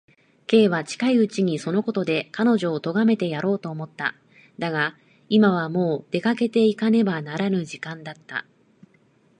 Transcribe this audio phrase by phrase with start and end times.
[0.47, 4.15] Ｋ は近いうちにそのことで彼女をとがめてやろうと思った。
[4.57, 4.97] だが、
[5.29, 8.47] 今はもう出かけていかねばならぬ時間だった。